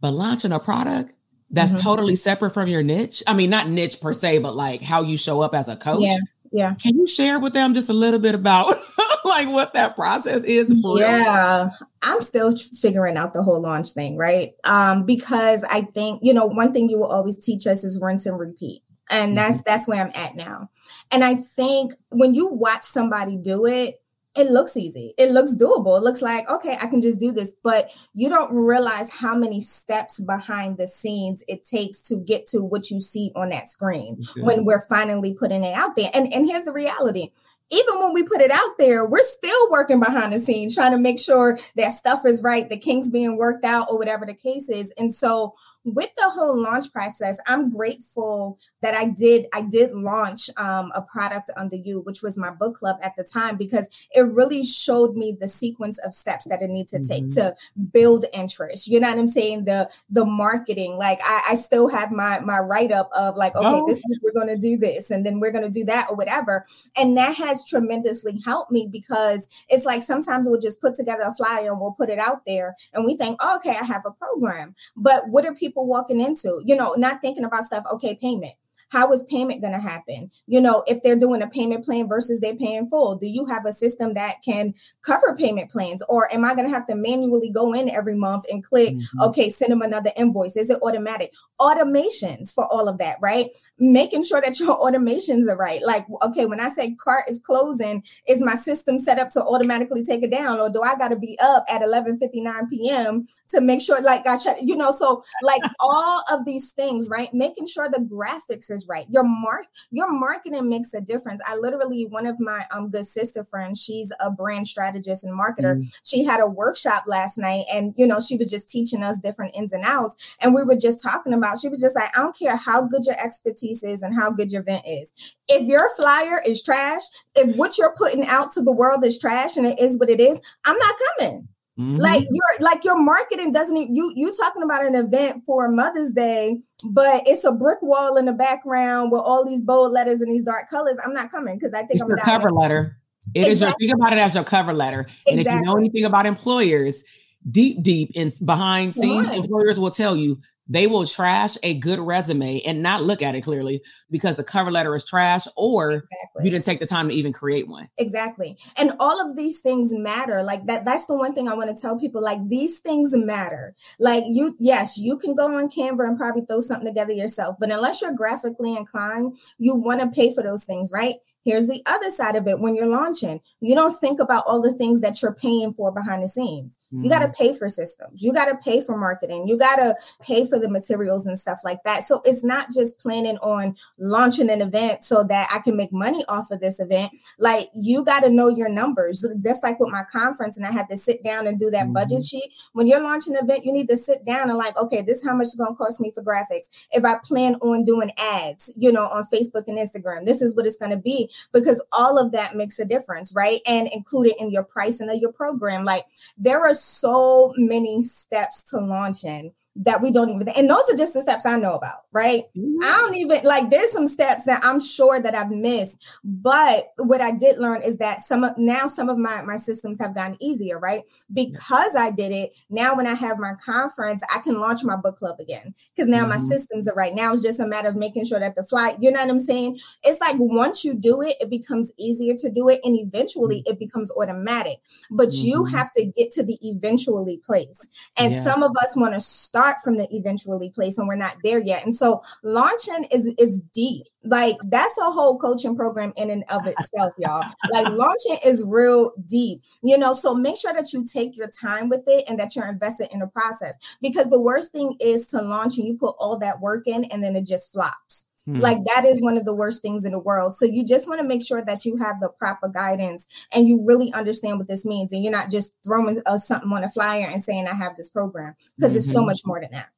[0.00, 1.12] but launching a product
[1.50, 1.82] that's mm-hmm.
[1.82, 3.22] totally separate from your niche.
[3.26, 6.04] I mean, not niche per se, but like how you show up as a coach.
[6.04, 6.20] Yeah.
[6.52, 6.74] Yeah.
[6.74, 8.66] Can you share with them just a little bit about
[9.24, 11.70] like what that process is yeah.
[12.02, 14.52] I'm still figuring out the whole launch thing right?
[14.64, 18.26] Um because i think you know one thing you will always teach us is rinse
[18.26, 18.82] and repeat.
[19.08, 19.62] And that's mm-hmm.
[19.66, 20.70] that's where i'm at now.
[21.12, 23.99] And i think when you watch somebody do it
[24.36, 25.12] it looks easy.
[25.18, 25.98] It looks doable.
[25.98, 27.54] It looks like, okay, I can just do this.
[27.62, 32.62] But you don't realize how many steps behind the scenes it takes to get to
[32.62, 34.42] what you see on that screen okay.
[34.42, 36.10] when we're finally putting it out there.
[36.14, 37.30] And, and here's the reality
[37.70, 40.98] even when we put it out there, we're still working behind the scenes, trying to
[40.98, 44.68] make sure that stuff is right, the king's being worked out, or whatever the case
[44.68, 44.92] is.
[44.98, 50.50] And so with the whole launch process, I'm grateful that I did I did launch
[50.56, 54.20] um, a product under you, which was my book club at the time, because it
[54.20, 57.40] really showed me the sequence of steps that I need to take mm-hmm.
[57.40, 57.54] to
[57.92, 58.88] build interest.
[58.88, 59.64] You know what I'm saying?
[59.64, 63.66] The the marketing, like I, I still have my my write up of like, okay,
[63.66, 63.86] oh.
[63.88, 66.16] this week we're going to do this, and then we're going to do that or
[66.16, 66.66] whatever,
[66.96, 71.34] and that has tremendously helped me because it's like sometimes we'll just put together a
[71.34, 74.10] flyer and we'll put it out there, and we think, oh, okay, I have a
[74.10, 76.62] program, but what are people walking into?
[76.64, 77.84] You know, not thinking about stuff.
[77.94, 78.54] Okay, payment
[78.90, 80.30] how is payment going to happen?
[80.46, 83.64] You know, if they're doing a payment plan versus they're paying full, do you have
[83.66, 86.02] a system that can cover payment plans?
[86.08, 89.22] Or am I going to have to manually go in every month and click, mm-hmm.
[89.22, 90.56] okay, send them another invoice?
[90.56, 91.32] Is it automatic?
[91.60, 93.50] Automations for all of that, right?
[93.78, 95.82] Making sure that your automations are right.
[95.82, 100.02] Like, okay, when I say cart is closing, is my system set up to automatically
[100.02, 100.58] take it down?
[100.58, 103.26] Or do I got to be up at 11 59 p.m.
[103.50, 107.32] to make sure, like, I shut, you know, so like all of these things, right?
[107.32, 109.06] Making sure the graphics is is right.
[109.10, 111.40] Your mark your marketing makes a difference.
[111.46, 115.76] I literally one of my um good sister friends, she's a brand strategist and marketer.
[115.76, 116.00] Mm.
[116.04, 119.54] She had a workshop last night and you know, she was just teaching us different
[119.54, 122.38] ins and outs and we were just talking about she was just like, I don't
[122.38, 125.12] care how good your expertise is and how good your event is.
[125.48, 127.02] If your flyer is trash,
[127.34, 130.20] if what you're putting out to the world is trash and it is what it
[130.20, 131.48] is, I'm not coming.
[131.78, 131.96] Mm-hmm.
[131.96, 136.60] Like your like your marketing doesn't you you talking about an event for Mother's Day,
[136.82, 140.44] but it's a brick wall in the background with all these bold letters and these
[140.44, 140.96] dark colors.
[141.04, 142.96] I'm not coming because I think it's I'm your cover letter.
[143.34, 143.52] It exactly.
[143.52, 145.06] is your think about it as your cover letter.
[145.26, 145.42] And exactly.
[145.42, 147.04] if you know anything about employers,
[147.50, 149.38] deep, deep in behind scenes, right.
[149.38, 150.40] employers will tell you
[150.70, 154.70] they will trash a good resume and not look at it clearly because the cover
[154.70, 156.44] letter is trash or exactly.
[156.44, 157.88] you didn't take the time to even create one.
[157.98, 158.56] Exactly.
[158.78, 160.44] And all of these things matter.
[160.44, 163.74] Like that that's the one thing I want to tell people like these things matter.
[163.98, 167.72] Like you yes, you can go on Canva and probably throw something together yourself, but
[167.72, 171.14] unless you're graphically inclined, you want to pay for those things, right?
[171.44, 173.40] Here's the other side of it when you're launching.
[173.60, 176.78] You don't think about all the things that you're paying for behind the scenes.
[176.92, 177.04] Mm-hmm.
[177.04, 178.22] You got to pay for systems.
[178.22, 179.46] You got to pay for marketing.
[179.46, 182.04] You got to pay for the materials and stuff like that.
[182.04, 186.24] So it's not just planning on launching an event so that I can make money
[186.28, 187.12] off of this event.
[187.38, 189.24] Like you got to know your numbers.
[189.36, 191.92] That's like with my conference, and I had to sit down and do that mm-hmm.
[191.92, 192.50] budget sheet.
[192.72, 195.26] When you're launching an event, you need to sit down and like, okay, this is
[195.26, 196.66] how much is going to cost me for graphics.
[196.90, 200.66] If I plan on doing ads, you know, on Facebook and Instagram, this is what
[200.66, 203.60] it's going to be because all of that makes a difference, right?
[203.66, 205.84] And include it in your pricing of your program.
[205.84, 210.96] Like there are so many steps to launching that we don't even and those are
[210.96, 212.76] just the steps i know about right mm-hmm.
[212.82, 217.20] i don't even like there's some steps that i'm sure that i've missed but what
[217.20, 220.36] i did learn is that some of now some of my my systems have gotten
[220.40, 224.82] easier right because i did it now when i have my conference i can launch
[224.82, 226.30] my book club again because now mm-hmm.
[226.30, 228.96] my systems are right now it's just a matter of making sure that the flight
[229.00, 232.50] you know what i'm saying it's like once you do it it becomes easier to
[232.50, 233.72] do it and eventually mm-hmm.
[233.72, 234.78] it becomes automatic
[235.12, 235.76] but you mm-hmm.
[235.76, 237.86] have to get to the eventually place
[238.18, 238.42] and yeah.
[238.42, 241.60] some of us want to start start from the eventually place and we're not there
[241.60, 241.84] yet.
[241.84, 244.04] And so launching is is deep.
[244.24, 247.44] Like that's a whole coaching program in and of itself, y'all.
[247.72, 250.14] Like launching is real deep, you know.
[250.14, 253.20] So make sure that you take your time with it and that you're invested in
[253.20, 253.76] the process.
[254.00, 257.22] Because the worst thing is to launch and you put all that work in and
[257.22, 258.24] then it just flops.
[258.46, 258.60] Hmm.
[258.60, 260.54] Like that is one of the worst things in the world.
[260.54, 263.84] So you just want to make sure that you have the proper guidance and you
[263.86, 267.26] really understand what this means, and you're not just throwing uh, something on a flyer
[267.26, 268.98] and saying I have this program because mm-hmm.
[268.98, 269.26] it's so mm-hmm.
[269.26, 269.88] much more than that.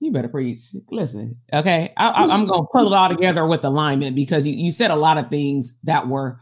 [0.00, 0.62] You better preach.
[0.90, 4.72] Listen, okay, I, am going to pull it all together with alignment because you, you
[4.72, 6.40] said a lot of things that were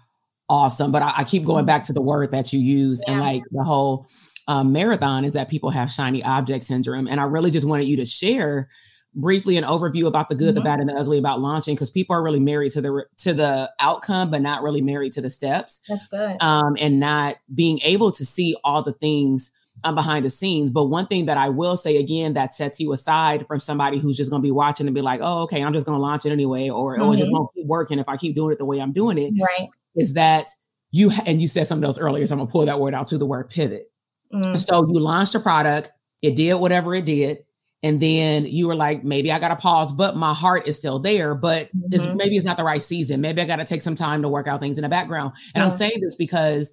[0.49, 3.13] awesome, but I, I keep going back to the word that you use yeah.
[3.13, 4.07] and like the whole
[4.49, 7.97] um, marathon is that people have shiny object syndrome, and I really just wanted you
[7.99, 8.71] to share
[9.15, 10.57] briefly an overview about the good, mm-hmm.
[10.57, 13.33] the bad, and the ugly about launching because people are really married to the to
[13.33, 15.81] the outcome, but not really married to the steps.
[15.89, 16.37] That's good.
[16.41, 19.51] Um, and not being able to see all the things
[19.85, 20.71] um, behind the scenes.
[20.71, 24.17] But one thing that I will say again that sets you aside from somebody who's
[24.17, 26.27] just going to be watching and be like, "Oh, okay, I'm just going to launch
[26.27, 27.03] it anyway," or mm-hmm.
[27.03, 29.19] "Oh, just going to keep working if I keep doing it the way I'm doing
[29.19, 29.69] it." Right.
[29.97, 30.49] Is that
[30.91, 31.11] you?
[31.27, 33.19] And you said something else earlier, so I'm going to pull that word out to
[33.19, 33.91] the word pivot.
[34.33, 34.57] Mm-hmm.
[34.57, 35.91] So you launched a product,
[36.23, 37.45] it did whatever it did
[37.83, 41.35] and then you were like maybe i gotta pause but my heart is still there
[41.35, 41.93] but mm-hmm.
[41.93, 44.47] it's, maybe it's not the right season maybe i gotta take some time to work
[44.47, 45.65] out things in the background and yeah.
[45.65, 46.73] i'm saying this because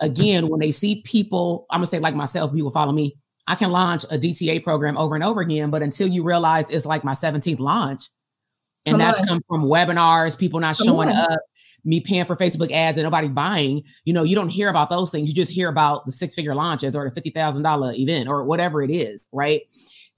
[0.00, 3.70] again when they see people i'm gonna say like myself people follow me i can
[3.70, 7.12] launch a dta program over and over again but until you realize it's like my
[7.12, 8.04] 17th launch
[8.84, 9.26] and come that's on.
[9.26, 11.32] come from webinars people not come showing on.
[11.32, 11.40] up
[11.86, 15.10] me paying for Facebook ads and nobody buying, you know, you don't hear about those
[15.12, 15.28] things.
[15.28, 18.90] You just hear about the six figure launches or the $50,000 event or whatever it
[18.90, 19.28] is.
[19.32, 19.62] Right.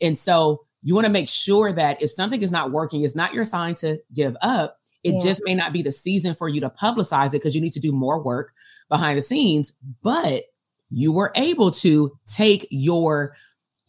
[0.00, 3.34] And so you want to make sure that if something is not working, it's not
[3.34, 4.78] your sign to give up.
[5.04, 5.20] It yeah.
[5.22, 7.80] just may not be the season for you to publicize it because you need to
[7.80, 8.52] do more work
[8.88, 9.72] behind the scenes.
[10.02, 10.44] But
[10.90, 13.34] you were able to take your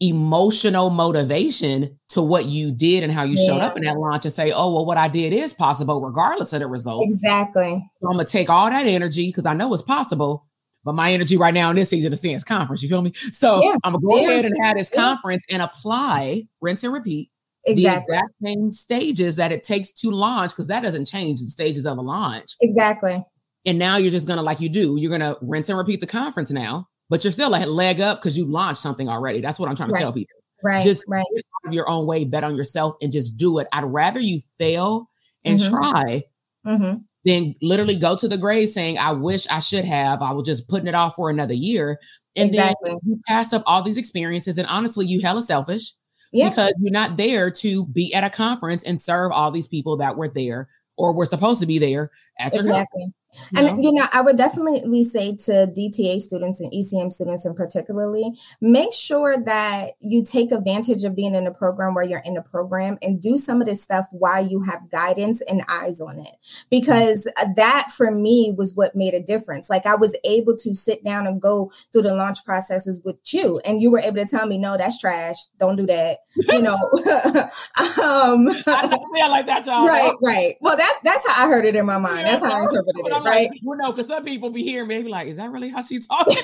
[0.00, 3.46] emotional motivation to what you did and how you yeah.
[3.46, 6.52] showed up in that launch and say, oh, well, what I did is possible regardless
[6.52, 7.12] of the results.
[7.12, 7.84] Exactly.
[8.00, 10.46] So I'm going to take all that energy because I know it's possible
[10.84, 12.82] but my energy right now in this season is CN's conference.
[12.82, 13.12] You feel me?
[13.14, 13.76] So yeah.
[13.84, 14.30] I'm gonna go yeah.
[14.30, 17.30] ahead and have this conference and apply, rinse and repeat.
[17.66, 17.82] Exactly.
[17.82, 21.86] The exact same stages that it takes to launch, because that doesn't change the stages
[21.86, 22.56] of a launch.
[22.60, 23.22] Exactly.
[23.66, 26.50] And now you're just gonna, like you do, you're gonna rinse and repeat the conference
[26.50, 29.40] now, but you're still a leg up because you launched something already.
[29.40, 30.00] That's what I'm trying to right.
[30.00, 30.36] tell people.
[30.62, 30.82] Right.
[30.82, 31.24] Just right.
[31.70, 33.68] your own way, bet on yourself, and just do it.
[33.72, 35.10] I'd rather you fail
[35.44, 35.74] and mm-hmm.
[35.74, 36.24] try
[36.66, 40.22] mm-hmm then literally go to the grave saying, I wish I should have.
[40.22, 41.98] I was just putting it off for another year.
[42.36, 42.90] And exactly.
[42.90, 44.56] then you pass up all these experiences.
[44.56, 45.94] And honestly, you hella selfish
[46.32, 46.48] yeah.
[46.48, 50.16] because you're not there to be at a conference and serve all these people that
[50.16, 53.02] were there or were supposed to be there at your exactly.
[53.02, 53.14] Conference.
[53.54, 58.32] And you know, I would definitely say to DTA students and ECM students in particularly,
[58.60, 62.42] make sure that you take advantage of being in a program where you're in a
[62.42, 66.36] program and do some of this stuff while you have guidance and eyes on it.
[66.70, 69.70] Because that for me was what made a difference.
[69.70, 73.60] Like I was able to sit down and go through the launch processes with you,
[73.64, 75.46] and you were able to tell me, no, that's trash.
[75.58, 76.18] Don't do that.
[76.36, 79.86] You know, um, I like that, y'all.
[79.86, 80.56] Right, right.
[80.60, 82.20] Well, that's that's how I heard it in my mind.
[82.20, 83.48] Yeah, that's how I interpreted it right?
[83.50, 85.82] Like, well, no, because some people be hearing me, be like, "Is that really how
[85.82, 86.36] she's talking?"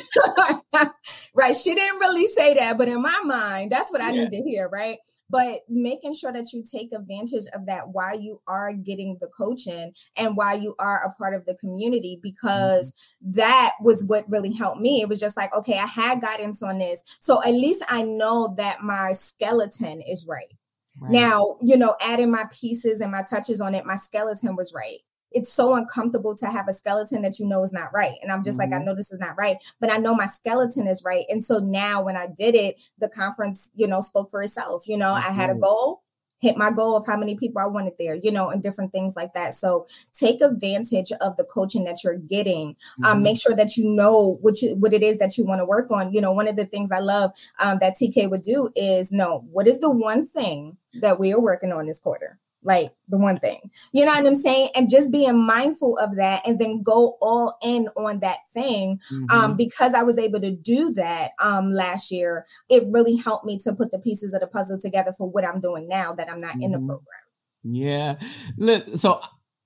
[1.34, 1.54] right?
[1.54, 4.24] She didn't really say that, but in my mind, that's what I yeah.
[4.24, 4.98] need to hear, right?
[5.28, 9.92] But making sure that you take advantage of that while you are getting the coaching
[10.16, 13.32] and while you are a part of the community, because mm-hmm.
[13.38, 15.00] that was what really helped me.
[15.00, 17.02] It was just like, okay, I had guidance on this.
[17.20, 20.52] So at least I know that my skeleton is right.
[20.98, 21.12] Right.
[21.12, 25.00] Now, you know, adding my pieces and my touches on it, my skeleton was right
[25.32, 28.14] it's so uncomfortable to have a skeleton that you know is not right.
[28.22, 28.70] And I'm just mm-hmm.
[28.70, 28.88] like, I mm-hmm.
[28.88, 31.24] know this is not right, but I know my skeleton is right.
[31.28, 34.88] And so now when I did it, the conference, you know, spoke for itself.
[34.88, 35.28] You know, mm-hmm.
[35.28, 36.02] I had a goal,
[36.40, 39.16] hit my goal of how many people I wanted there, you know, and different things
[39.16, 39.54] like that.
[39.54, 42.68] So take advantage of the coaching that you're getting.
[42.68, 43.04] Um, mm-hmm.
[43.04, 45.64] Um, make sure that you know what you, what it is that you want to
[45.64, 46.12] work on.
[46.12, 49.44] You know, one of the things I love um, that TK would do is know
[49.50, 53.38] what is the one thing that we are working on this quarter like the one
[53.38, 53.70] thing.
[53.92, 54.70] You know what I'm saying?
[54.74, 59.00] And just being mindful of that and then go all in on that thing.
[59.10, 59.36] Um, mm-hmm.
[59.36, 63.58] Um, because I was able to do that um last year, it really helped me
[63.60, 66.40] to put the pieces of the puzzle together for what I'm doing now that I'm
[66.40, 66.62] not mm-hmm.
[66.62, 66.88] in the mm-hmm.
[66.88, 67.20] program.
[67.62, 68.16] Yeah.
[68.56, 69.20] Look, so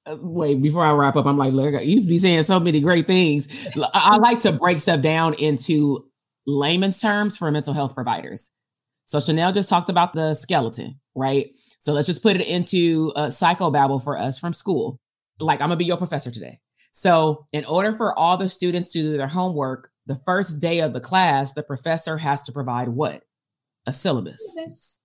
[0.07, 3.07] uh, wait before I wrap up, I'm like, look, you be saying so many great
[3.07, 3.49] things.
[3.95, 6.07] I like to break stuff down into
[6.47, 8.53] layman's terms for mental health providers.
[9.07, 11.51] So Chanel just talked about the skeleton, right?
[11.81, 15.01] So let's just put it into a psychobabble for us from school.
[15.41, 16.61] Like I'm gonna be your professor today.
[16.93, 20.93] So in order for all the students to do their homework, the first day of
[20.93, 23.23] the class, the professor has to provide what?
[23.87, 24.43] A syllabus.
[24.57, 24.99] Yes.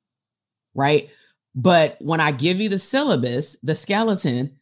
[0.74, 1.10] Right?
[1.56, 4.58] But when I give you the syllabus, the skeleton,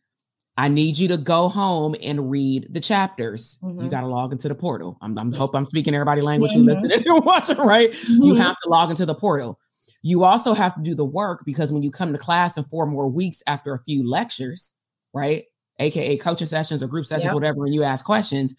[0.55, 3.57] I need you to go home and read the chapters.
[3.63, 3.85] Mm-hmm.
[3.85, 4.99] You got to log into the portal.
[5.01, 6.69] I'm, I'm hope I'm speaking everybody language mm-hmm.
[6.69, 7.91] you listening and watching, right?
[7.91, 8.21] Mm-hmm.
[8.21, 9.59] You have to log into the portal.
[10.03, 12.85] You also have to do the work because when you come to class in four
[12.85, 14.75] more weeks after a few lectures,
[15.13, 15.45] right?
[15.79, 17.33] AKA coaching sessions or group sessions, yep.
[17.33, 18.55] whatever, and you ask questions,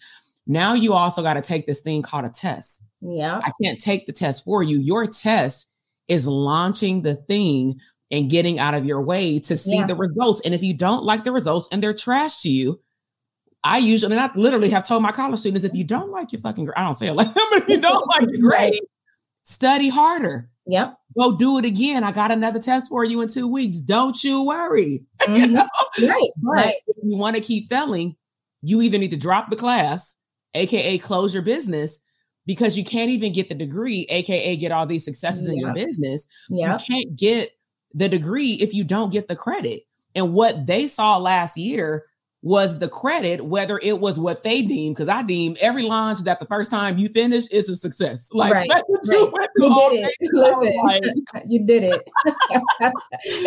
[0.47, 2.83] now you also got to take this thing called a test.
[2.99, 3.39] Yeah.
[3.43, 4.79] I can't take the test for you.
[4.79, 5.71] Your test
[6.07, 7.79] is launching the thing
[8.11, 9.85] and getting out of your way to see yeah.
[9.85, 10.41] the results.
[10.45, 12.81] And if you don't like the results and they're trash to you,
[13.63, 16.41] I usually, and I literally have told my college students, if you don't like your
[16.41, 18.79] fucking, I don't say it like but if you don't like your grade,
[19.43, 20.49] study harder.
[20.67, 20.97] Yep.
[21.17, 22.03] Go do it again.
[22.03, 23.79] I got another test for you in two weeks.
[23.79, 25.03] Don't you worry.
[25.25, 25.35] Mm-hmm.
[25.35, 25.67] you know?
[25.99, 26.29] Right.
[26.37, 26.75] But right.
[26.85, 28.15] if you want to keep failing,
[28.61, 30.17] you either need to drop the class,
[30.53, 31.99] aka close your business,
[32.45, 35.53] because you can't even get the degree, aka get all these successes yep.
[35.53, 36.27] in your business.
[36.49, 36.79] Yep.
[36.79, 37.51] You can't get
[37.95, 39.83] the degree if you don't get the credit.
[40.13, 42.05] And what they saw last year
[42.45, 46.39] was the credit, whether it was what they deem, because I deem every launch that
[46.39, 48.29] the first time you finish is a success.
[48.31, 48.83] Like right, right.
[49.05, 50.31] You, you did it.
[50.31, 51.03] Listen, like,
[51.47, 52.03] you did it.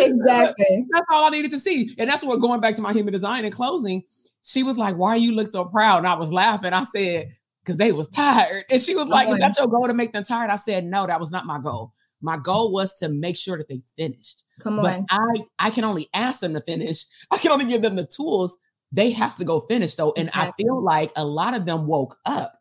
[0.01, 0.85] exactly.
[0.91, 1.95] That's all I needed to see.
[1.97, 4.03] And that's what going back to my human design and closing,
[4.43, 5.99] she was like, Why you look so proud?
[5.99, 6.73] And I was laughing.
[6.73, 7.31] I said,
[7.63, 8.65] because they was tired.
[8.69, 10.49] And she was like, Is that your goal to make them tired?
[10.49, 11.93] I said, No, that was not my goal.
[12.21, 14.43] My goal was to make sure that they finished.
[14.59, 14.83] Come on.
[14.83, 17.05] But I I can only ask them to finish.
[17.31, 18.57] I can only give them the tools
[18.91, 20.13] they have to go finish though.
[20.15, 20.65] And exactly.
[20.65, 22.53] I feel like a lot of them woke up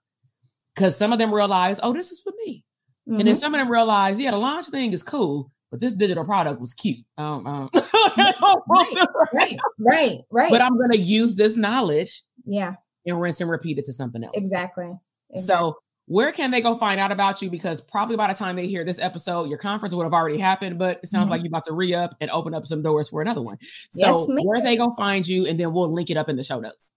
[0.74, 2.64] because some of them realized, oh, this is for me.
[3.08, 3.20] Mm-hmm.
[3.20, 3.40] And then mm-hmm.
[3.40, 6.74] some of them realized, yeah, the launch thing is cool, but this digital product was
[6.74, 7.04] cute.
[7.16, 7.70] Um, um.
[7.74, 10.50] right, right, right, right.
[10.50, 12.22] But I'm going to use this knowledge.
[12.44, 12.74] Yeah.
[13.06, 14.34] And rinse and repeat it to something else.
[14.36, 14.92] Exactly.
[15.30, 15.46] exactly.
[15.46, 15.78] So
[16.08, 17.50] where can they go find out about you?
[17.50, 20.78] Because probably by the time they hear this episode, your conference would have already happened,
[20.78, 21.32] but it sounds mm-hmm.
[21.32, 23.58] like you're about to re up and open up some doors for another one.
[23.90, 26.42] So, yes, where they go find you, and then we'll link it up in the
[26.42, 26.94] show notes.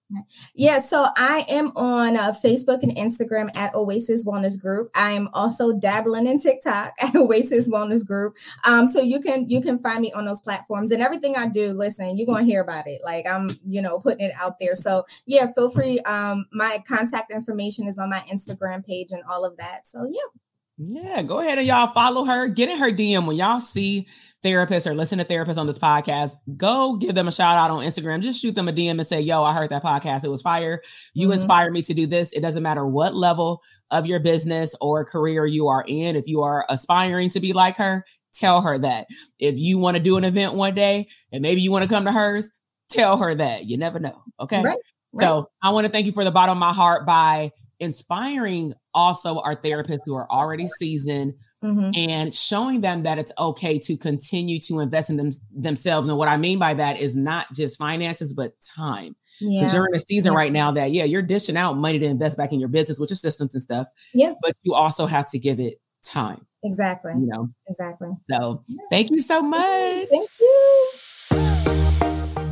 [0.56, 4.92] Yeah, so I am on uh, Facebook and Instagram at Oasis Wellness Group.
[4.96, 8.38] I am also dabbling in TikTok at Oasis Wellness Group.
[8.66, 11.74] Um, so you can you can find me on those platforms, and everything I do.
[11.74, 13.02] Listen, you're gonna hear about it.
[13.04, 14.76] Like I'm, you know, putting it out there.
[14.76, 16.00] So yeah, feel free.
[16.02, 19.88] Um, my contact information is on my Instagram page page and all of that.
[19.88, 20.42] So yeah.
[20.84, 22.48] Yeah, go ahead and y'all follow her.
[22.48, 24.08] Get in her DM when y'all see
[24.44, 26.32] therapists or listen to therapists on this podcast.
[26.58, 28.24] Go give them a shout out on Instagram.
[28.24, 30.24] Just shoot them a DM and say, "Yo, I heard that podcast.
[30.24, 30.82] It was fire.
[31.14, 31.34] You mm-hmm.
[31.34, 35.46] inspired me to do this." It doesn't matter what level of your business or career
[35.46, 36.16] you are in.
[36.16, 39.06] If you are aspiring to be like her, tell her that.
[39.38, 42.06] If you want to do an event one day and maybe you want to come
[42.06, 42.52] to hers,
[42.90, 43.66] tell her that.
[43.66, 44.24] You never know.
[44.40, 44.64] Okay.
[44.64, 44.78] Right,
[45.14, 45.22] right.
[45.22, 49.40] So I want to thank you for the bottom of my heart by inspiring also
[49.40, 51.34] our therapists who are already seasoned
[51.64, 51.92] mm-hmm.
[51.96, 56.08] and showing them that it's okay to continue to invest in them themselves.
[56.08, 59.16] And what I mean by that is not just finances, but time.
[59.40, 59.74] Because yeah.
[59.74, 60.38] you're in a season yeah.
[60.38, 63.10] right now that, yeah, you're dishing out money to invest back in your business, with
[63.10, 63.88] your systems and stuff.
[64.14, 64.34] Yeah.
[64.42, 66.46] But you also have to give it time.
[66.64, 67.14] Exactly.
[67.16, 68.10] You know, exactly.
[68.30, 68.84] So yeah.
[68.92, 70.10] thank you so much.
[70.10, 71.91] Thank you.